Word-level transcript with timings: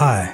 Hi, 0.00 0.32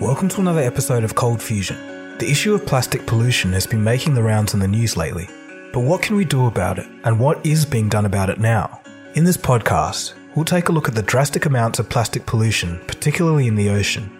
welcome 0.00 0.28
to 0.30 0.40
another 0.40 0.62
episode 0.62 1.04
of 1.04 1.14
Cold 1.14 1.40
Fusion. 1.40 1.76
The 2.18 2.28
issue 2.28 2.54
of 2.54 2.66
plastic 2.66 3.06
pollution 3.06 3.52
has 3.52 3.64
been 3.64 3.84
making 3.84 4.14
the 4.14 4.22
rounds 4.24 4.52
in 4.52 4.58
the 4.58 4.66
news 4.66 4.96
lately. 4.96 5.28
But 5.72 5.82
what 5.82 6.02
can 6.02 6.16
we 6.16 6.24
do 6.24 6.46
about 6.46 6.80
it, 6.80 6.88
and 7.04 7.20
what 7.20 7.46
is 7.46 7.64
being 7.64 7.88
done 7.88 8.04
about 8.04 8.30
it 8.30 8.40
now? 8.40 8.80
In 9.14 9.22
this 9.22 9.36
podcast, 9.36 10.14
we'll 10.34 10.44
take 10.44 10.70
a 10.70 10.72
look 10.72 10.88
at 10.88 10.96
the 10.96 11.02
drastic 11.04 11.46
amounts 11.46 11.78
of 11.78 11.88
plastic 11.88 12.26
pollution, 12.26 12.80
particularly 12.88 13.46
in 13.46 13.54
the 13.54 13.70
ocean. 13.70 14.10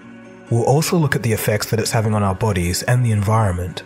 We'll 0.51 0.63
also 0.63 0.97
look 0.97 1.17
at 1.17 1.25
the 1.25 1.33
effects 1.33 1.69
that 1.71 1.81
it's 1.81 1.91
having 1.91 2.15
on 2.15 2.23
our 2.23 2.37
bodies 2.37 2.85
and 2.85 3.05
the 3.05 3.11
environment. 3.11 3.83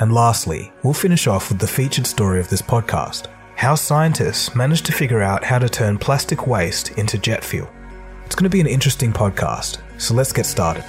And 0.00 0.12
lastly, 0.12 0.70
we'll 0.82 0.92
finish 0.92 1.26
off 1.26 1.48
with 1.48 1.60
the 1.60 1.66
featured 1.66 2.06
story 2.06 2.40
of 2.40 2.50
this 2.50 2.60
podcast 2.60 3.28
how 3.56 3.74
scientists 3.74 4.54
managed 4.54 4.84
to 4.84 4.92
figure 4.92 5.22
out 5.22 5.44
how 5.44 5.58
to 5.58 5.70
turn 5.70 5.96
plastic 5.96 6.46
waste 6.46 6.90
into 6.98 7.16
jet 7.16 7.42
fuel. 7.42 7.70
It's 8.32 8.40
going 8.40 8.50
to 8.50 8.56
be 8.56 8.62
an 8.62 8.66
interesting 8.66 9.12
podcast, 9.12 9.78
so 10.00 10.14
let's 10.14 10.32
get 10.32 10.46
started. 10.46 10.82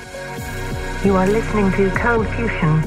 You 1.04 1.18
are 1.18 1.28
listening 1.28 1.74
to 1.74 1.90
Cold 1.94 2.26
Fusion. 2.30 2.82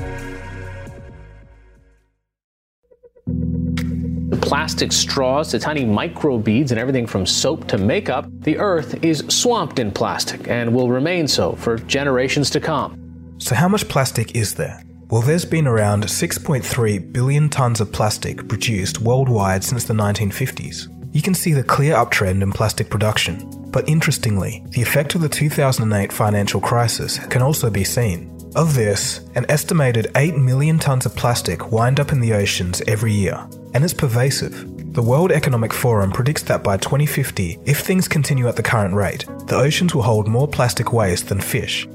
The 4.31 4.39
plastic 4.41 4.93
straws 4.93 5.51
to 5.51 5.59
tiny 5.59 5.85
micro 5.85 6.39
beads 6.39 6.73
and 6.73 6.81
everything 6.81 7.07
from 7.07 7.27
soap 7.27 7.69
to 7.69 7.77
makeup, 7.77 8.25
the 8.31 8.57
earth 8.57 9.05
is 9.05 9.27
swamped 9.29 9.79
in 9.79 9.91
plastic 9.93 10.49
and 10.49 10.75
will 10.75 10.89
remain 10.89 11.29
so 11.29 11.53
for 11.57 11.77
generations 11.77 12.49
to 12.49 12.59
come. 12.59 13.37
So, 13.37 13.55
how 13.55 13.69
much 13.69 13.87
plastic 13.91 14.35
is 14.35 14.55
there? 14.55 14.83
Well, 15.11 15.21
there's 15.21 15.45
been 15.45 15.67
around 15.67 16.05
6.3 16.05 17.13
billion 17.13 17.51
tonnes 17.51 17.83
of 17.83 17.93
plastic 17.93 18.49
produced 18.49 19.03
worldwide 19.03 19.65
since 19.65 19.85
the 19.85 19.93
1950s. 19.93 20.89
You 21.15 21.21
can 21.21 21.35
see 21.35 21.53
the 21.53 21.63
clear 21.63 21.95
uptrend 21.95 22.41
in 22.41 22.53
plastic 22.53 22.89
production. 22.89 23.56
But 23.77 23.91
interestingly, 23.91 24.65
the 24.71 24.81
effect 24.81 25.15
of 25.15 25.21
the 25.21 25.29
2008 25.29 26.11
financial 26.11 26.63
crisis 26.63 27.19
can 27.19 27.43
also 27.43 27.69
be 27.69 27.85
seen. 27.85 28.35
Of 28.55 28.73
this, 28.73 29.21
an 29.35 29.45
estimated 29.51 30.11
8 30.17 30.35
million 30.39 30.79
tonnes 30.79 31.05
of 31.05 31.15
plastic 31.15 31.71
wind 31.71 32.01
up 32.01 32.11
in 32.11 32.21
the 32.21 32.33
oceans 32.33 32.81
every 32.87 33.13
year, 33.13 33.47
and 33.75 33.85
it's 33.85 33.93
pervasive. 33.93 34.95
The 34.95 35.03
World 35.03 35.31
Economic 35.31 35.75
Forum 35.75 36.11
predicts 36.11 36.45
that 36.45 36.65
by 36.65 36.79
2050, 36.79 37.59
if 37.67 37.81
things 37.81 38.09
continue 38.09 38.49
at 38.49 38.57
the 38.57 38.63
current 38.63 38.95
rate, 38.95 39.27
the 39.47 39.57
oceans 39.57 39.95
will 39.95 40.01
hold 40.01 40.27
more 40.27 40.49
plastic 40.49 40.95
waste 40.95 41.29
than 41.29 41.39
fish, 41.39 41.87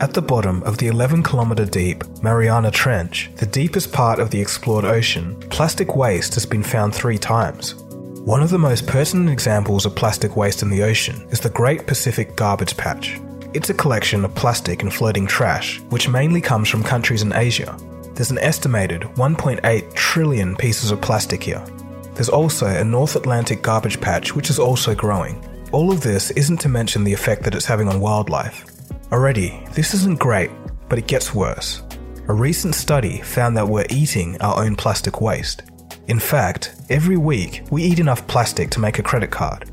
at 0.00 0.12
the 0.12 0.20
bottom 0.20 0.62
of 0.64 0.76
the 0.76 0.88
11 0.88 1.22
kilometre 1.22 1.64
deep 1.64 2.04
Mariana 2.22 2.70
Trench, 2.70 3.30
the 3.36 3.46
deepest 3.46 3.92
part 3.92 4.18
of 4.18 4.30
the 4.30 4.40
explored 4.40 4.84
ocean, 4.84 5.36
plastic 5.48 5.96
waste 5.96 6.34
has 6.34 6.44
been 6.44 6.62
found 6.62 6.94
three 6.94 7.18
times. 7.18 7.74
One 8.24 8.42
of 8.42 8.50
the 8.50 8.58
most 8.58 8.86
pertinent 8.86 9.30
examples 9.30 9.86
of 9.86 9.96
plastic 9.96 10.36
waste 10.36 10.62
in 10.62 10.68
the 10.68 10.82
ocean 10.82 11.26
is 11.30 11.40
the 11.40 11.48
Great 11.48 11.86
Pacific 11.86 12.36
Garbage 12.36 12.76
Patch. 12.76 13.18
It's 13.54 13.70
a 13.70 13.74
collection 13.74 14.26
of 14.26 14.34
plastic 14.34 14.82
and 14.82 14.92
floating 14.92 15.26
trash, 15.26 15.80
which 15.88 16.06
mainly 16.06 16.42
comes 16.42 16.68
from 16.68 16.82
countries 16.82 17.22
in 17.22 17.32
Asia. 17.32 17.74
There's 18.14 18.30
an 18.30 18.38
estimated 18.38 19.02
1.8 19.02 19.94
trillion 19.94 20.54
pieces 20.54 20.90
of 20.90 21.00
plastic 21.00 21.42
here. 21.42 21.64
There's 22.12 22.28
also 22.28 22.66
a 22.66 22.84
North 22.84 23.16
Atlantic 23.16 23.62
garbage 23.62 23.98
patch, 24.02 24.36
which 24.36 24.50
is 24.50 24.58
also 24.58 24.94
growing. 24.94 25.42
All 25.72 25.90
of 25.90 26.02
this 26.02 26.30
isn't 26.32 26.58
to 26.58 26.68
mention 26.68 27.04
the 27.04 27.14
effect 27.14 27.42
that 27.44 27.54
it's 27.54 27.64
having 27.64 27.88
on 27.88 28.00
wildlife. 28.00 28.66
Already, 29.12 29.66
this 29.72 29.94
isn't 29.94 30.20
great, 30.20 30.50
but 30.90 30.98
it 30.98 31.06
gets 31.06 31.34
worse. 31.34 31.82
A 32.28 32.34
recent 32.34 32.74
study 32.74 33.22
found 33.22 33.56
that 33.56 33.66
we're 33.66 33.86
eating 33.88 34.38
our 34.42 34.62
own 34.62 34.76
plastic 34.76 35.22
waste. 35.22 35.62
In 36.10 36.18
fact, 36.18 36.74
every 36.88 37.16
week 37.16 37.62
we 37.70 37.84
eat 37.84 38.00
enough 38.00 38.26
plastic 38.26 38.68
to 38.70 38.80
make 38.80 38.98
a 38.98 39.02
credit 39.02 39.30
card. 39.30 39.70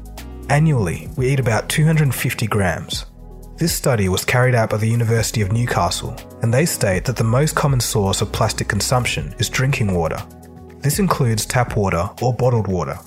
Annually, 0.49 1.09
we 1.17 1.29
eat 1.29 1.39
about 1.39 1.67
250 1.67 2.45
grams. 2.45 3.07
This 3.55 3.73
study 3.73 4.07
was 4.07 4.23
carried 4.23 4.53
out 4.53 4.69
by 4.69 4.77
the 4.77 4.87
University 4.87 5.41
of 5.41 5.51
Newcastle, 5.51 6.15
and 6.43 6.53
they 6.53 6.67
state 6.67 7.05
that 7.05 7.15
the 7.15 7.23
most 7.23 7.55
common 7.55 7.79
source 7.79 8.21
of 8.21 8.31
plastic 8.31 8.67
consumption 8.67 9.33
is 9.39 9.49
drinking 9.49 9.95
water. 9.95 10.23
This 10.81 10.99
includes 10.99 11.43
tap 11.43 11.75
water 11.75 12.07
or 12.21 12.35
bottled 12.35 12.67
water. 12.67 12.99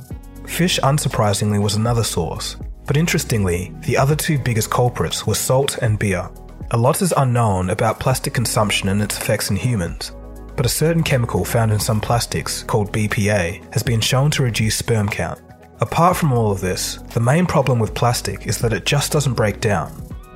Fish, 0.49 0.81
unsurprisingly, 0.81 1.63
was 1.63 1.77
another 1.77 2.03
source, 2.03 2.57
but 2.85 2.97
interestingly, 2.97 3.73
the 3.83 3.97
other 3.97 4.17
two 4.17 4.41
biggest 4.41 4.73
culprits 4.73 5.25
were 5.25 5.37
salt 5.37 5.79
and 5.79 6.01
beer. 6.01 6.29
A 6.73 6.77
lot 6.77 7.01
is 7.01 7.15
unknown 7.17 7.71
about 7.71 8.01
plastic 8.01 8.35
consumption 8.35 8.89
and 8.89 9.01
its 9.01 9.17
effects 9.17 9.51
in 9.51 9.57
humans, 9.57 10.11
but 10.61 10.67
a 10.67 10.69
certain 10.69 11.03
chemical 11.03 11.43
found 11.43 11.73
in 11.73 11.81
some 11.81 12.03
plastics, 12.03 12.63
called 12.65 12.93
BPA, 12.93 13.73
has 13.73 13.83
been 13.83 13.99
shown 13.99 14.31
to 14.31 14.43
reduce 14.43 14.77
sperm 14.77 15.09
count. 15.09 15.41
Apart 15.81 16.19
from 16.19 16.35
all 16.35 16.53
of 16.53 16.61
this, 16.61 16.97
the 17.15 17.19
main 17.19 17.47
problem 17.47 17.79
with 17.79 17.95
plastic 17.95 18.47
is 18.47 18.59
that 18.59 18.75
it 18.75 18.85
just 18.85 19.11
doesn't 19.11 19.33
break 19.33 19.63
down. 19.63 19.91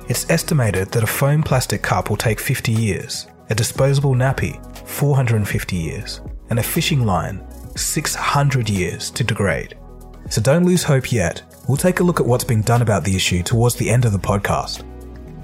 It's 0.09 0.27
estimated 0.31 0.89
that 0.89 1.03
a 1.03 1.05
foam 1.21 1.43
plastic 1.43 1.83
cup 1.83 2.09
will 2.09 2.17
take 2.17 2.39
50 2.39 2.71
years, 2.71 3.27
a 3.51 3.53
disposable 3.53 4.15
nappy, 4.15 4.57
450 4.87 5.75
years, 5.75 6.21
and 6.49 6.57
a 6.57 6.63
fishing 6.63 7.05
line, 7.05 7.45
600 7.75 8.67
years 8.67 9.11
to 9.11 9.23
degrade. 9.23 9.77
So 10.31 10.41
don't 10.41 10.65
lose 10.65 10.81
hope 10.81 11.11
yet. 11.11 11.43
We'll 11.67 11.77
take 11.77 11.99
a 11.99 12.03
look 12.03 12.19
at 12.19 12.25
what's 12.25 12.43
being 12.43 12.63
done 12.63 12.81
about 12.81 13.03
the 13.03 13.15
issue 13.15 13.43
towards 13.43 13.75
the 13.75 13.91
end 13.91 14.05
of 14.05 14.11
the 14.11 14.17
podcast. 14.17 14.83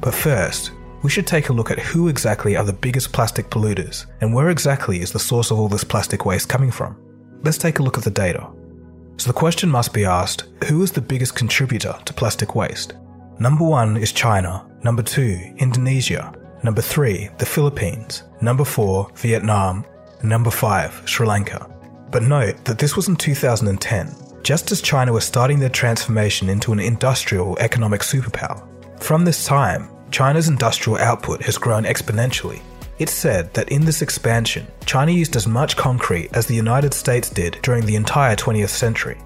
But 0.02 0.16
first, 0.16 0.72
we 1.02 1.10
should 1.10 1.28
take 1.28 1.50
a 1.50 1.54
look 1.54 1.72
at 1.72 1.80
who 1.80 2.08
exactly 2.08 2.56
are 2.56 2.64
the 2.64 2.74
biggest 2.74 3.12
plastic 3.12 3.50
polluters 3.50 4.06
and 4.22 4.34
where 4.34 4.50
exactly 4.50 5.02
is 5.02 5.12
the 5.12 5.20
source 5.20 5.52
of 5.52 5.60
all 5.60 5.68
this 5.68 5.84
plastic 5.84 6.26
waste 6.26 6.50
coming 6.50 6.72
from. 6.72 6.96
Let's 7.44 7.58
take 7.58 7.80
a 7.80 7.84
look 7.84 7.98
at 7.98 8.04
the 8.04 8.12
data. 8.12 8.48
So 9.18 9.28
the 9.28 9.38
question 9.38 9.70
must 9.70 9.94
be 9.94 10.06
asked 10.06 10.46
who 10.66 10.82
is 10.84 10.92
the 10.92 11.02
biggest 11.02 11.36
contributor 11.36 11.98
to 12.06 12.14
plastic 12.14 12.56
waste? 12.56 12.94
Number 13.40 13.66
one 13.66 13.98
is 13.98 14.12
China, 14.12 14.68
number 14.84 15.02
two, 15.02 15.40
Indonesia, 15.58 16.34
number 16.64 16.82
three, 16.82 17.30
the 17.40 17.46
Philippines, 17.46 18.24
number 18.42 18.64
four, 18.64 19.10
Vietnam, 19.16 19.86
number 20.24 20.52
five, 20.52 21.02
Sri 21.06 21.26
Lanka. 21.26 21.68
But 22.12 22.24
note 22.24 22.64
that 22.66 22.78
this 22.78 22.96
was 22.96 23.08
in 23.08 23.16
2010, 23.16 24.16
just 24.44 24.72
as 24.72 24.82
China 24.82 25.14
was 25.14 25.24
starting 25.24 25.60
their 25.60 25.70
transformation 25.70 26.50
into 26.50 26.72
an 26.72 26.80
industrial 26.80 27.58
economic 27.60 28.02
superpower. 28.02 28.68
From 29.02 29.26
this 29.26 29.46
time, 29.46 29.90
China's 30.12 30.50
industrial 30.50 31.00
output 31.00 31.42
has 31.42 31.58
grown 31.58 31.84
exponentially. 31.84 32.62
It's 33.00 33.14
said 33.14 33.54
that 33.54 33.70
in 33.70 33.86
this 33.86 34.02
expansion, 34.02 34.68
China 34.86 35.12
used 35.12 35.36
as 35.36 35.48
much 35.48 35.78
concrete 35.78 36.30
as 36.34 36.46
the 36.46 36.56
United 36.56 36.94
States 36.94 37.30
did 37.30 37.58
during 37.64 37.86
the 37.86 37.96
entire 37.96 38.36
20th 38.36 38.70
century. 38.70 39.18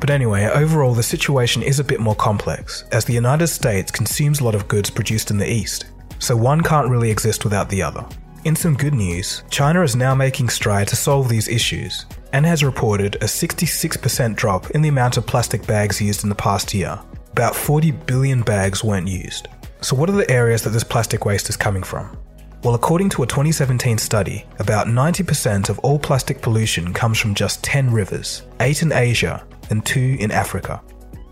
But 0.00 0.08
anyway, 0.08 0.46
overall, 0.46 0.94
the 0.94 1.02
situation 1.02 1.62
is 1.62 1.78
a 1.78 1.84
bit 1.84 2.00
more 2.00 2.14
complex, 2.14 2.84
as 2.90 3.04
the 3.04 3.12
United 3.12 3.48
States 3.48 3.90
consumes 3.90 4.40
a 4.40 4.44
lot 4.44 4.54
of 4.54 4.66
goods 4.66 4.88
produced 4.88 5.30
in 5.30 5.36
the 5.36 5.48
East, 5.48 5.84
so 6.18 6.34
one 6.34 6.62
can't 6.62 6.88
really 6.88 7.10
exist 7.10 7.44
without 7.44 7.68
the 7.68 7.82
other. 7.82 8.06
In 8.44 8.56
some 8.56 8.74
good 8.74 8.94
news, 8.94 9.44
China 9.50 9.82
is 9.82 9.94
now 9.94 10.14
making 10.14 10.48
strides 10.48 10.88
to 10.90 10.96
solve 10.96 11.28
these 11.28 11.48
issues, 11.48 12.06
and 12.32 12.46
has 12.46 12.64
reported 12.64 13.16
a 13.16 13.26
66% 13.26 14.36
drop 14.36 14.70
in 14.70 14.80
the 14.80 14.88
amount 14.88 15.18
of 15.18 15.26
plastic 15.26 15.66
bags 15.66 16.00
used 16.00 16.22
in 16.22 16.30
the 16.30 16.34
past 16.34 16.72
year. 16.72 16.98
About 17.32 17.54
40 17.54 17.90
billion 17.90 18.40
bags 18.40 18.82
weren't 18.82 19.06
used. 19.06 19.48
So, 19.82 19.96
what 19.96 20.10
are 20.10 20.12
the 20.12 20.30
areas 20.30 20.62
that 20.62 20.70
this 20.70 20.84
plastic 20.84 21.24
waste 21.24 21.48
is 21.48 21.56
coming 21.56 21.82
from? 21.82 22.16
Well, 22.62 22.74
according 22.74 23.08
to 23.10 23.22
a 23.22 23.26
2017 23.26 23.96
study, 23.96 24.44
about 24.58 24.86
90% 24.86 25.70
of 25.70 25.78
all 25.78 25.98
plastic 25.98 26.42
pollution 26.42 26.92
comes 26.92 27.18
from 27.18 27.34
just 27.34 27.64
10 27.64 27.90
rivers, 27.90 28.42
8 28.60 28.82
in 28.82 28.92
Asia 28.92 29.46
and 29.70 29.84
2 29.86 30.18
in 30.20 30.30
Africa. 30.30 30.82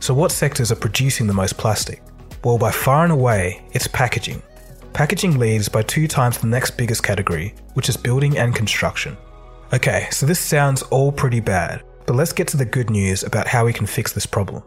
So, 0.00 0.14
what 0.14 0.32
sectors 0.32 0.72
are 0.72 0.76
producing 0.76 1.26
the 1.26 1.34
most 1.34 1.58
plastic? 1.58 2.03
Well, 2.42 2.56
by 2.56 2.70
far 2.70 3.04
and 3.04 3.12
away, 3.12 3.62
it's 3.72 3.87
packaging. 3.87 4.42
Packaging 4.94 5.38
leads 5.38 5.69
by 5.69 5.82
two 5.82 6.08
times 6.08 6.38
the 6.38 6.47
next 6.47 6.78
biggest 6.78 7.03
category, 7.03 7.54
which 7.75 7.91
is 7.91 7.97
building 7.97 8.38
and 8.38 8.54
construction. 8.54 9.16
Okay, 9.75 10.08
so 10.10 10.25
this 10.25 10.41
sounds 10.41 10.82
all 10.84 11.12
pretty 11.12 11.41
bad, 11.41 11.82
but 12.06 12.16
let's 12.16 12.32
get 12.32 12.48
to 12.48 12.56
the 12.56 12.64
good 12.64 12.88
news 12.88 13.22
about 13.22 13.47
how 13.47 13.66
we 13.66 13.72
can 13.75 13.87
fix 13.87 14.14
this 14.14 14.25
problem. 14.25 14.62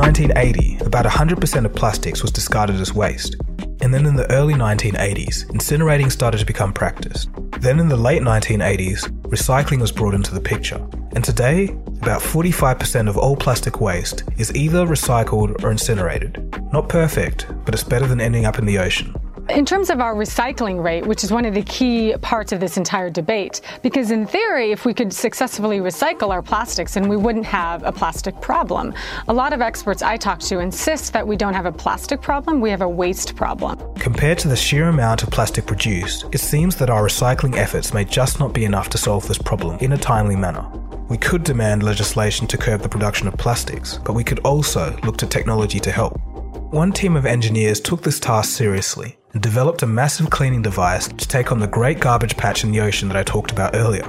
1980, 0.00 0.78
about 0.86 1.04
100% 1.04 1.66
of 1.66 1.74
plastics 1.74 2.22
was 2.22 2.30
discarded 2.32 2.76
as 2.76 2.94
waste. 2.94 3.36
And 3.82 3.92
then 3.92 4.06
in 4.06 4.16
the 4.16 4.30
early 4.32 4.54
1980s, 4.54 5.44
incinerating 5.50 6.10
started 6.10 6.38
to 6.38 6.46
become 6.46 6.72
practiced. 6.72 7.28
Then 7.60 7.78
in 7.78 7.88
the 7.88 7.98
late 7.98 8.22
1980s, 8.22 9.10
recycling 9.24 9.78
was 9.82 9.92
brought 9.92 10.14
into 10.14 10.32
the 10.32 10.40
picture. 10.40 10.80
And 11.12 11.22
today, 11.22 11.68
about 12.00 12.22
45% 12.22 13.10
of 13.10 13.18
all 13.18 13.36
plastic 13.36 13.82
waste 13.82 14.24
is 14.38 14.54
either 14.54 14.86
recycled 14.86 15.62
or 15.62 15.70
incinerated. 15.70 16.50
Not 16.72 16.88
perfect, 16.88 17.46
but 17.66 17.74
it's 17.74 17.84
better 17.84 18.06
than 18.06 18.22
ending 18.22 18.46
up 18.46 18.58
in 18.58 18.64
the 18.64 18.78
ocean. 18.78 19.14
In 19.50 19.66
terms 19.66 19.90
of 19.90 20.00
our 20.00 20.14
recycling 20.14 20.82
rate, 20.82 21.06
which 21.06 21.24
is 21.24 21.32
one 21.32 21.44
of 21.44 21.54
the 21.54 21.62
key 21.62 22.14
parts 22.20 22.52
of 22.52 22.60
this 22.60 22.76
entire 22.76 23.10
debate, 23.10 23.60
because 23.82 24.12
in 24.12 24.24
theory, 24.24 24.70
if 24.70 24.84
we 24.84 24.94
could 24.94 25.12
successfully 25.12 25.78
recycle 25.78 26.30
our 26.30 26.40
plastics, 26.40 26.94
then 26.94 27.08
we 27.08 27.16
wouldn't 27.16 27.46
have 27.46 27.82
a 27.82 27.90
plastic 27.90 28.40
problem. 28.40 28.94
A 29.26 29.32
lot 29.32 29.52
of 29.52 29.60
experts 29.60 30.02
I 30.02 30.16
talk 30.16 30.38
to 30.40 30.60
insist 30.60 31.12
that 31.14 31.26
we 31.26 31.36
don't 31.36 31.54
have 31.54 31.66
a 31.66 31.72
plastic 31.72 32.22
problem, 32.22 32.60
we 32.60 32.70
have 32.70 32.80
a 32.80 32.88
waste 32.88 33.34
problem. 33.34 33.76
Compared 33.96 34.38
to 34.38 34.48
the 34.48 34.54
sheer 34.54 34.88
amount 34.88 35.24
of 35.24 35.30
plastic 35.30 35.66
produced, 35.66 36.26
it 36.32 36.38
seems 36.38 36.76
that 36.76 36.88
our 36.88 37.02
recycling 37.02 37.56
efforts 37.56 37.92
may 37.92 38.04
just 38.04 38.38
not 38.38 38.52
be 38.52 38.64
enough 38.64 38.88
to 38.90 38.98
solve 38.98 39.26
this 39.26 39.38
problem 39.38 39.78
in 39.80 39.92
a 39.92 39.98
timely 39.98 40.36
manner. 40.36 40.64
We 41.08 41.18
could 41.18 41.42
demand 41.42 41.82
legislation 41.82 42.46
to 42.48 42.56
curb 42.56 42.82
the 42.82 42.88
production 42.88 43.26
of 43.26 43.36
plastics, 43.36 43.98
but 44.04 44.12
we 44.12 44.22
could 44.22 44.38
also 44.40 44.96
look 45.02 45.16
to 45.16 45.26
technology 45.26 45.80
to 45.80 45.90
help. 45.90 46.20
One 46.72 46.92
team 46.92 47.16
of 47.16 47.26
engineers 47.26 47.80
took 47.80 48.02
this 48.02 48.20
task 48.20 48.50
seriously 48.56 49.16
and 49.32 49.42
developed 49.42 49.82
a 49.82 49.86
massive 49.86 50.30
cleaning 50.30 50.62
device 50.62 51.08
to 51.08 51.28
take 51.28 51.52
on 51.52 51.60
the 51.60 51.66
great 51.66 52.00
garbage 52.00 52.36
patch 52.36 52.64
in 52.64 52.72
the 52.72 52.80
ocean 52.80 53.08
that 53.08 53.16
I 53.16 53.22
talked 53.22 53.52
about 53.52 53.74
earlier. 53.74 54.04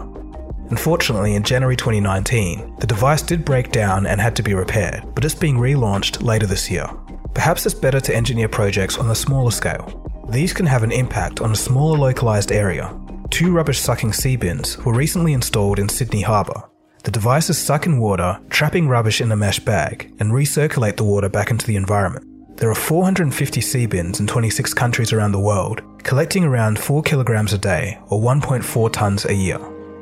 Unfortunately, 0.71 1.35
in 1.35 1.44
January 1.44 1.75
2019, 1.75 2.77
the 2.79 2.88
device 2.88 3.21
did 3.21 3.44
break 3.44 3.71
down 3.71 4.06
and 4.06 4.21
had 4.21 4.35
to 4.38 4.44
be 4.44 4.53
repaired, 4.53 5.03
but 5.13 5.25
it's 5.25 5.35
being 5.35 5.57
relaunched 5.57 6.23
later 6.23 6.47
this 6.47 6.71
year. 6.71 6.89
Perhaps 7.33 7.65
it's 7.65 7.75
better 7.75 8.00
to 8.00 8.15
engineer 8.15 8.47
projects 8.47 8.97
on 8.97 9.09
a 9.09 9.15
smaller 9.15 9.51
scale. 9.51 10.01
These 10.29 10.53
can 10.53 10.65
have 10.65 10.83
an 10.83 10.94
impact 10.94 11.41
on 11.41 11.51
a 11.51 11.56
smaller 11.57 11.97
localized 11.97 12.51
area. 12.53 12.97
Two 13.29 13.51
rubbish 13.51 13.79
sucking 13.79 14.13
sea 14.13 14.38
bins 14.38 14.77
were 14.79 14.94
recently 14.94 15.33
installed 15.33 15.77
in 15.77 15.89
Sydney 15.89 16.21
Harbour. 16.21 16.63
The 17.03 17.12
devices 17.12 17.57
suck 17.57 17.85
in 17.85 18.00
water, 18.00 18.39
trapping 18.50 18.88
rubbish 18.88 19.19
in 19.19 19.31
a 19.31 19.35
mesh 19.35 19.59
bag, 19.59 20.13
and 20.19 20.31
recirculate 20.31 20.97
the 20.97 21.03
water 21.03 21.29
back 21.29 21.51
into 21.51 21.65
the 21.65 21.75
environment. 21.75 22.31
There 22.61 22.69
are 22.69 22.75
450 22.75 23.59
sea 23.59 23.87
bins 23.87 24.19
in 24.19 24.27
26 24.27 24.75
countries 24.75 25.11
around 25.11 25.31
the 25.31 25.39
world, 25.39 25.81
collecting 26.03 26.43
around 26.43 26.77
4 26.77 27.01
kilograms 27.01 27.53
a 27.53 27.57
day 27.57 27.97
or 28.09 28.21
1.4 28.21 28.91
tons 28.91 29.25
a 29.25 29.33
year. 29.33 29.57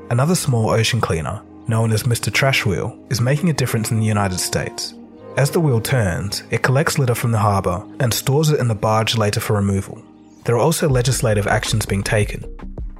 Another 0.10 0.36
small 0.36 0.70
ocean 0.70 1.00
cleaner, 1.00 1.42
known 1.70 1.94
as 1.94 2.04
Mr. 2.04 2.34
Trash 2.34 2.66
Wheel, 2.66 3.02
is 3.10 3.22
making 3.22 3.50
a 3.50 3.54
difference 3.54 3.92
in 3.92 4.02
the 4.02 4.06
United 4.06 4.42
States. 4.42 4.94
As 5.38 5.52
the 5.52 5.62
wheel 5.62 5.80
turns, 5.80 6.44
it 6.52 6.62
collects 6.62 7.00
litter 7.00 7.16
from 7.16 7.32
the 7.32 7.38
harbour 7.38 7.82
and 8.02 8.14
stores 8.14 8.50
it 8.50 8.60
in 8.60 8.68
the 8.68 8.76
barge 8.76 9.16
later 9.16 9.40
for 9.40 9.54
removal. 9.54 10.04
There 10.44 10.56
are 10.56 10.60
also 10.60 10.90
legislative 10.90 11.48
actions 11.48 11.86
being 11.86 12.04
taken. 12.04 12.44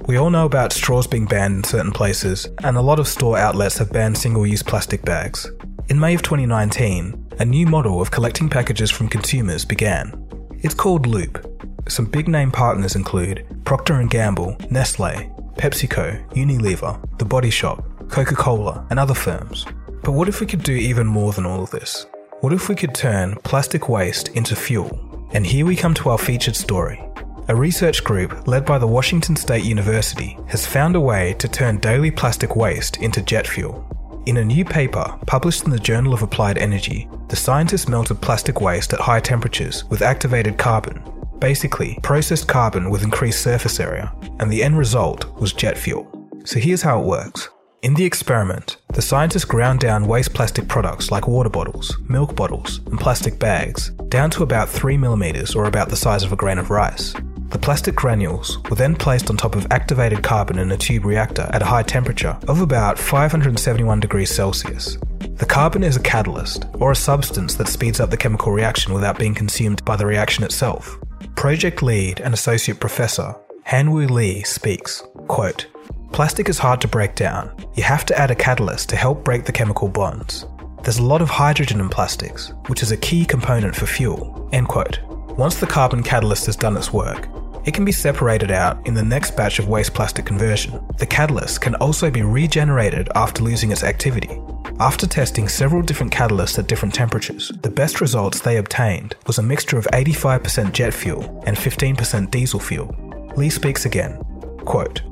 We 0.06 0.16
all 0.16 0.30
know 0.30 0.46
about 0.46 0.72
straws 0.72 1.06
being 1.06 1.26
banned 1.26 1.56
in 1.56 1.64
certain 1.64 1.92
places, 1.92 2.48
and 2.64 2.78
a 2.78 2.80
lot 2.80 2.98
of 2.98 3.06
store 3.06 3.36
outlets 3.36 3.76
have 3.76 3.92
banned 3.92 4.16
single 4.16 4.46
use 4.46 4.62
plastic 4.62 5.02
bags. 5.02 5.50
In 5.90 5.98
May 5.98 6.14
of 6.14 6.22
2019, 6.22 7.30
a 7.40 7.44
new 7.44 7.66
model 7.66 8.00
of 8.00 8.12
collecting 8.12 8.48
packages 8.48 8.92
from 8.92 9.08
consumers 9.08 9.64
began. 9.64 10.24
It's 10.60 10.72
called 10.72 11.04
Loop. 11.04 11.44
Some 11.88 12.04
big 12.04 12.28
name 12.28 12.52
partners 12.52 12.94
include 12.94 13.44
Procter 13.64 14.00
& 14.04 14.08
Gamble, 14.08 14.56
Nestle, 14.70 15.34
PepsiCo, 15.56 16.24
Unilever, 16.30 17.18
The 17.18 17.24
Body 17.24 17.50
Shop, 17.50 17.84
Coca-Cola, 18.08 18.86
and 18.90 19.00
other 19.00 19.14
firms. 19.14 19.66
But 20.04 20.12
what 20.12 20.28
if 20.28 20.40
we 20.40 20.46
could 20.46 20.62
do 20.62 20.74
even 20.74 21.08
more 21.08 21.32
than 21.32 21.44
all 21.44 21.64
of 21.64 21.70
this? 21.70 22.06
What 22.38 22.52
if 22.52 22.68
we 22.68 22.76
could 22.76 22.94
turn 22.94 23.34
plastic 23.42 23.88
waste 23.88 24.28
into 24.28 24.54
fuel? 24.54 25.28
And 25.32 25.44
here 25.44 25.66
we 25.66 25.74
come 25.74 25.94
to 25.94 26.10
our 26.10 26.18
featured 26.18 26.54
story. 26.54 27.02
A 27.48 27.56
research 27.56 28.04
group 28.04 28.46
led 28.46 28.64
by 28.64 28.78
the 28.78 28.86
Washington 28.86 29.34
State 29.34 29.64
University 29.64 30.38
has 30.46 30.64
found 30.64 30.94
a 30.94 31.00
way 31.00 31.34
to 31.40 31.48
turn 31.48 31.78
daily 31.78 32.12
plastic 32.12 32.54
waste 32.54 32.98
into 32.98 33.20
jet 33.22 33.44
fuel. 33.44 33.84
In 34.26 34.36
a 34.36 34.44
new 34.44 34.66
paper 34.66 35.18
published 35.26 35.64
in 35.64 35.70
the 35.70 35.78
Journal 35.78 36.12
of 36.12 36.22
Applied 36.22 36.58
Energy, 36.58 37.08
the 37.28 37.36
scientists 37.36 37.88
melted 37.88 38.20
plastic 38.20 38.60
waste 38.60 38.92
at 38.92 39.00
high 39.00 39.18
temperatures 39.18 39.84
with 39.86 40.02
activated 40.02 40.58
carbon, 40.58 41.02
basically 41.38 41.98
processed 42.02 42.46
carbon 42.46 42.90
with 42.90 43.02
increased 43.02 43.42
surface 43.42 43.80
area, 43.80 44.12
and 44.38 44.50
the 44.50 44.62
end 44.62 44.76
result 44.76 45.34
was 45.40 45.54
jet 45.54 45.78
fuel. 45.78 46.06
So 46.44 46.58
here's 46.60 46.82
how 46.82 47.00
it 47.00 47.06
works. 47.06 47.48
In 47.80 47.94
the 47.94 48.04
experiment, 48.04 48.76
the 48.92 49.00
scientists 49.00 49.46
ground 49.46 49.80
down 49.80 50.06
waste 50.06 50.34
plastic 50.34 50.68
products 50.68 51.10
like 51.10 51.26
water 51.26 51.48
bottles, 51.48 51.96
milk 52.06 52.36
bottles, 52.36 52.80
and 52.86 53.00
plastic 53.00 53.38
bags 53.38 53.88
down 54.08 54.28
to 54.32 54.42
about 54.42 54.68
3 54.68 54.98
millimeters 54.98 55.54
or 55.54 55.64
about 55.64 55.88
the 55.88 55.96
size 55.96 56.24
of 56.24 56.32
a 56.32 56.36
grain 56.36 56.58
of 56.58 56.68
rice. 56.68 57.14
The 57.50 57.58
plastic 57.58 57.96
granules 57.96 58.58
were 58.70 58.76
then 58.76 58.94
placed 58.94 59.28
on 59.28 59.36
top 59.36 59.56
of 59.56 59.66
activated 59.72 60.22
carbon 60.22 60.58
in 60.58 60.70
a 60.70 60.76
tube 60.76 61.04
reactor 61.04 61.50
at 61.52 61.62
a 61.62 61.66
high 61.66 61.82
temperature 61.82 62.38
of 62.46 62.60
about 62.60 62.96
571 62.96 63.98
degrees 63.98 64.30
Celsius. 64.30 64.96
The 65.18 65.46
carbon 65.46 65.82
is 65.82 65.96
a 65.96 66.00
catalyst, 66.00 66.66
or 66.74 66.92
a 66.92 66.96
substance 66.96 67.56
that 67.56 67.66
speeds 67.66 67.98
up 67.98 68.10
the 68.10 68.16
chemical 68.16 68.52
reaction 68.52 68.94
without 68.94 69.18
being 69.18 69.34
consumed 69.34 69.84
by 69.84 69.96
the 69.96 70.06
reaction 70.06 70.44
itself. 70.44 70.96
Project 71.34 71.82
lead 71.82 72.20
and 72.20 72.34
associate 72.34 72.78
professor 72.78 73.34
Hanwu 73.66 74.08
Lei 74.08 74.42
speaks, 74.42 75.02
quote, 75.26 75.66
Plastic 76.12 76.48
is 76.48 76.58
hard 76.58 76.80
to 76.82 76.88
break 76.88 77.14
down. 77.16 77.52
You 77.74 77.82
have 77.82 78.06
to 78.06 78.18
add 78.18 78.30
a 78.30 78.34
catalyst 78.36 78.88
to 78.90 78.96
help 78.96 79.24
break 79.24 79.44
the 79.44 79.52
chemical 79.52 79.88
bonds. 79.88 80.46
There's 80.82 80.98
a 80.98 81.02
lot 81.02 81.20
of 81.20 81.30
hydrogen 81.30 81.80
in 81.80 81.88
plastics, 81.88 82.52
which 82.68 82.82
is 82.82 82.92
a 82.92 82.96
key 82.96 83.24
component 83.24 83.74
for 83.74 83.86
fuel. 83.86 84.48
End 84.52 84.68
quote. 84.68 85.00
Once 85.36 85.56
the 85.56 85.66
carbon 85.66 86.02
catalyst 86.02 86.46
has 86.46 86.56
done 86.56 86.76
its 86.76 86.92
work, 86.92 87.28
it 87.64 87.74
can 87.74 87.84
be 87.84 87.92
separated 87.92 88.50
out 88.50 88.86
in 88.86 88.94
the 88.94 89.02
next 89.02 89.36
batch 89.36 89.58
of 89.58 89.68
waste 89.68 89.94
plastic 89.94 90.24
conversion. 90.24 90.84
The 90.98 91.06
catalyst 91.06 91.60
can 91.60 91.74
also 91.76 92.10
be 92.10 92.22
regenerated 92.22 93.08
after 93.14 93.42
losing 93.42 93.72
its 93.72 93.84
activity. 93.84 94.40
After 94.78 95.06
testing 95.06 95.48
several 95.48 95.82
different 95.82 96.12
catalysts 96.12 96.58
at 96.58 96.66
different 96.66 96.94
temperatures, 96.94 97.52
the 97.62 97.70
best 97.70 98.00
results 98.00 98.40
they 98.40 98.56
obtained 98.56 99.14
was 99.26 99.38
a 99.38 99.42
mixture 99.42 99.76
of 99.76 99.86
85% 99.92 100.72
jet 100.72 100.94
fuel 100.94 101.42
and 101.46 101.56
15% 101.56 102.30
diesel 102.30 102.60
fuel. 102.60 102.94
Lei 103.36 103.50
speaks 103.50 103.84
again. 103.84 104.22
Quote, 104.64 105.02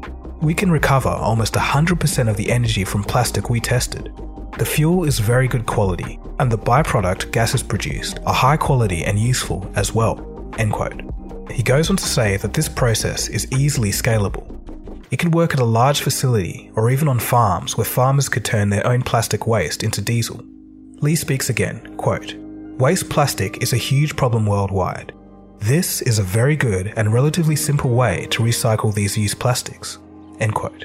we 0.40 0.54
can 0.54 0.70
recover 0.70 1.08
almost 1.08 1.54
100% 1.54 2.28
of 2.30 2.36
the 2.36 2.50
energy 2.50 2.84
from 2.84 3.02
plastic 3.02 3.50
we 3.50 3.60
tested. 3.60 4.12
The 4.58 4.64
fuel 4.64 5.04
is 5.04 5.18
very 5.18 5.48
good 5.48 5.66
quality, 5.66 6.18
and 6.38 6.50
the 6.50 6.58
byproduct 6.58 7.30
gases 7.32 7.62
produced 7.62 8.20
are 8.24 8.34
high 8.34 8.56
quality 8.56 9.04
and 9.04 9.18
useful 9.18 9.70
as 9.74 9.94
well. 9.94 10.18
End 10.58 10.72
quote. 10.72 11.02
He 11.50 11.62
goes 11.62 11.90
on 11.90 11.96
to 11.96 12.04
say 12.04 12.36
that 12.36 12.54
this 12.54 12.68
process 12.68 13.28
is 13.28 13.50
easily 13.52 13.90
scalable. 13.90 14.54
It 15.10 15.18
can 15.18 15.30
work 15.30 15.54
at 15.54 15.60
a 15.60 15.64
large 15.64 16.02
facility 16.02 16.70
or 16.74 16.90
even 16.90 17.08
on 17.08 17.18
farms 17.18 17.76
where 17.76 17.84
farmers 17.84 18.28
could 18.28 18.44
turn 18.44 18.68
their 18.68 18.86
own 18.86 19.02
plastic 19.02 19.46
waste 19.46 19.82
into 19.82 20.02
diesel. 20.02 20.44
Lei 21.00 21.14
speaks 21.14 21.48
again, 21.48 21.96
quote, 21.96 22.34
Waste 22.78 23.08
plastic 23.08 23.62
is 23.62 23.72
a 23.72 23.76
huge 23.76 24.16
problem 24.16 24.46
worldwide. 24.46 25.12
This 25.58 26.02
is 26.02 26.18
a 26.18 26.22
very 26.22 26.54
good 26.54 26.92
and 26.96 27.12
relatively 27.12 27.56
simple 27.56 27.90
way 27.90 28.26
to 28.30 28.42
recycle 28.42 28.94
these 28.94 29.16
used 29.18 29.40
plastics. 29.40 29.98
End 30.38 30.54
quote. 30.54 30.84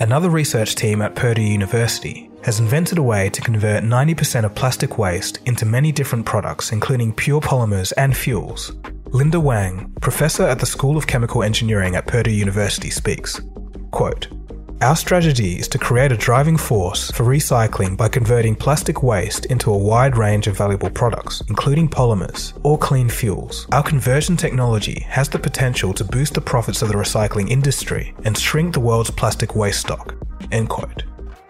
Another 0.00 0.30
research 0.30 0.74
team 0.74 1.02
at 1.02 1.14
Purdue 1.14 1.42
University 1.42 2.30
has 2.42 2.60
invented 2.60 2.98
a 2.98 3.02
way 3.02 3.28
to 3.30 3.42
convert 3.42 3.82
90% 3.82 4.44
of 4.44 4.54
plastic 4.54 4.98
waste 4.98 5.40
into 5.46 5.66
many 5.66 5.90
different 5.90 6.24
products, 6.24 6.70
including 6.70 7.12
pure 7.12 7.40
polymers 7.40 7.92
and 7.96 8.16
fuels. 8.16 8.72
Linda 9.10 9.38
Wang, 9.38 9.92
professor 10.00 10.42
at 10.42 10.58
the 10.58 10.66
School 10.66 10.96
of 10.96 11.06
Chemical 11.06 11.44
Engineering 11.44 11.94
at 11.94 12.06
Purdue 12.06 12.32
University, 12.32 12.90
speaks 12.90 13.40
quote, 13.92 14.28
Our 14.82 14.96
strategy 14.96 15.58
is 15.60 15.68
to 15.68 15.78
create 15.78 16.10
a 16.10 16.16
driving 16.16 16.56
force 16.56 17.10
for 17.12 17.22
recycling 17.22 17.96
by 17.96 18.08
converting 18.08 18.56
plastic 18.56 19.04
waste 19.04 19.46
into 19.46 19.72
a 19.72 19.78
wide 19.78 20.16
range 20.16 20.48
of 20.48 20.56
valuable 20.56 20.90
products, 20.90 21.40
including 21.48 21.88
polymers 21.88 22.58
or 22.64 22.76
clean 22.76 23.08
fuels. 23.08 23.68
Our 23.70 23.82
conversion 23.82 24.36
technology 24.36 25.00
has 25.08 25.28
the 25.28 25.38
potential 25.38 25.94
to 25.94 26.04
boost 26.04 26.34
the 26.34 26.40
profits 26.40 26.82
of 26.82 26.88
the 26.88 26.94
recycling 26.94 27.48
industry 27.48 28.12
and 28.24 28.36
shrink 28.36 28.74
the 28.74 28.80
world's 28.80 29.10
plastic 29.10 29.54
waste 29.54 29.80
stock. 29.80 30.16
End 30.50 30.68
quote. 30.68 31.04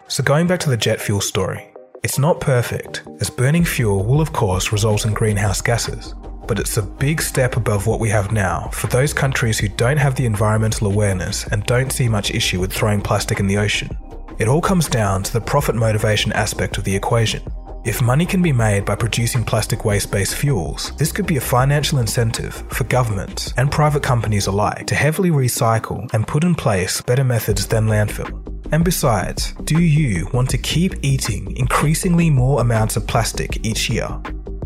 So, 0.08 0.22
going 0.22 0.46
back 0.46 0.60
to 0.60 0.70
the 0.70 0.76
jet 0.76 1.00
fuel 1.00 1.22
story, 1.22 1.72
it's 2.04 2.18
not 2.18 2.38
perfect, 2.38 3.02
as 3.18 3.30
burning 3.30 3.64
fuel 3.64 4.04
will, 4.04 4.20
of 4.20 4.32
course, 4.32 4.72
result 4.72 5.06
in 5.06 5.14
greenhouse 5.14 5.62
gases 5.62 6.14
but 6.46 6.58
it's 6.58 6.76
a 6.76 6.82
big 6.82 7.20
step 7.20 7.56
above 7.56 7.86
what 7.86 8.00
we 8.00 8.08
have 8.08 8.32
now 8.32 8.68
for 8.72 8.86
those 8.88 9.12
countries 9.12 9.58
who 9.58 9.68
don't 9.68 9.96
have 9.96 10.14
the 10.14 10.26
environmental 10.26 10.86
awareness 10.86 11.46
and 11.48 11.64
don't 11.64 11.92
see 11.92 12.08
much 12.08 12.30
issue 12.30 12.60
with 12.60 12.72
throwing 12.72 13.00
plastic 13.00 13.40
in 13.40 13.46
the 13.46 13.58
ocean. 13.58 13.96
It 14.38 14.48
all 14.48 14.60
comes 14.60 14.88
down 14.88 15.22
to 15.24 15.32
the 15.32 15.40
profit 15.40 15.74
motivation 15.74 16.32
aspect 16.32 16.76
of 16.78 16.84
the 16.84 16.94
equation. 16.94 17.42
If 17.86 18.02
money 18.02 18.26
can 18.26 18.42
be 18.42 18.52
made 18.52 18.84
by 18.84 18.96
producing 18.96 19.44
plastic 19.44 19.84
waste 19.84 20.10
based 20.10 20.34
fuels, 20.34 20.90
this 20.96 21.12
could 21.12 21.26
be 21.26 21.36
a 21.36 21.40
financial 21.40 22.00
incentive 22.00 22.54
for 22.68 22.84
governments 22.84 23.54
and 23.56 23.70
private 23.70 24.02
companies 24.02 24.48
alike 24.48 24.88
to 24.88 24.94
heavily 24.94 25.30
recycle 25.30 26.12
and 26.12 26.26
put 26.26 26.42
in 26.44 26.54
place 26.54 27.00
better 27.00 27.24
methods 27.24 27.66
than 27.66 27.86
landfill. 27.86 28.42
And 28.72 28.84
besides, 28.84 29.52
do 29.64 29.80
you 29.80 30.28
want 30.32 30.50
to 30.50 30.58
keep 30.58 30.94
eating 31.02 31.56
increasingly 31.56 32.28
more 32.28 32.60
amounts 32.60 32.96
of 32.96 33.06
plastic 33.06 33.64
each 33.64 33.88
year? 33.88 34.08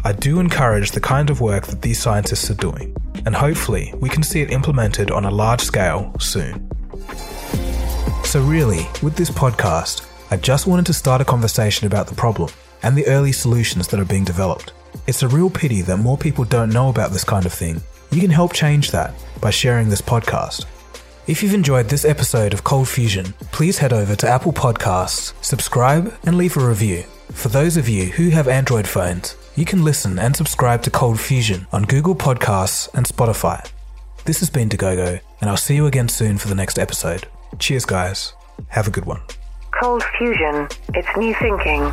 I 0.02 0.12
do 0.12 0.40
encourage 0.40 0.92
the 0.92 1.00
kind 1.00 1.28
of 1.28 1.42
work 1.42 1.66
that 1.66 1.82
these 1.82 2.00
scientists 2.00 2.50
are 2.50 2.54
doing, 2.54 2.96
and 3.26 3.34
hopefully 3.34 3.92
we 4.00 4.08
can 4.08 4.22
see 4.22 4.40
it 4.40 4.50
implemented 4.50 5.10
on 5.10 5.26
a 5.26 5.30
large 5.30 5.60
scale 5.60 6.14
soon. 6.18 6.70
So, 8.24 8.40
really, 8.40 8.86
with 9.02 9.16
this 9.16 9.28
podcast, 9.30 10.06
I 10.30 10.38
just 10.38 10.66
wanted 10.66 10.86
to 10.86 10.94
start 10.94 11.20
a 11.20 11.24
conversation 11.26 11.86
about 11.86 12.06
the 12.06 12.14
problem 12.14 12.48
and 12.82 12.96
the 12.96 13.06
early 13.08 13.32
solutions 13.32 13.88
that 13.88 14.00
are 14.00 14.06
being 14.06 14.24
developed. 14.24 14.72
It's 15.06 15.22
a 15.22 15.28
real 15.28 15.50
pity 15.50 15.82
that 15.82 15.98
more 15.98 16.16
people 16.16 16.44
don't 16.44 16.72
know 16.72 16.88
about 16.88 17.10
this 17.10 17.24
kind 17.24 17.44
of 17.44 17.52
thing. 17.52 17.82
You 18.10 18.22
can 18.22 18.30
help 18.30 18.54
change 18.54 18.92
that 18.92 19.12
by 19.40 19.50
sharing 19.50 19.90
this 19.90 20.00
podcast. 20.00 20.64
If 21.26 21.42
you've 21.42 21.54
enjoyed 21.54 21.88
this 21.90 22.06
episode 22.06 22.54
of 22.54 22.64
Cold 22.64 22.88
Fusion, 22.88 23.34
please 23.52 23.76
head 23.76 23.92
over 23.92 24.16
to 24.16 24.28
Apple 24.28 24.52
Podcasts, 24.52 25.34
subscribe, 25.44 26.14
and 26.24 26.38
leave 26.38 26.56
a 26.56 26.66
review. 26.66 27.04
For 27.32 27.48
those 27.48 27.76
of 27.76 27.88
you 27.88 28.06
who 28.06 28.30
have 28.30 28.48
Android 28.48 28.88
phones, 28.88 29.36
you 29.60 29.66
can 29.66 29.84
listen 29.84 30.18
and 30.18 30.34
subscribe 30.34 30.80
to 30.80 30.90
Cold 30.90 31.20
Fusion 31.20 31.66
on 31.70 31.82
Google 31.82 32.14
Podcasts 32.14 32.88
and 32.94 33.04
Spotify. 33.04 33.70
This 34.24 34.40
has 34.40 34.48
been 34.48 34.70
Dagogo, 34.70 35.20
and 35.38 35.50
I'll 35.50 35.58
see 35.58 35.74
you 35.74 35.84
again 35.84 36.08
soon 36.08 36.38
for 36.38 36.48
the 36.48 36.54
next 36.54 36.78
episode. 36.78 37.28
Cheers, 37.58 37.84
guys. 37.84 38.32
Have 38.68 38.88
a 38.88 38.90
good 38.90 39.04
one. 39.04 39.20
Cold 39.78 40.02
Fusion. 40.16 40.66
It's 40.94 41.14
new 41.14 41.34
thinking. 41.34 41.92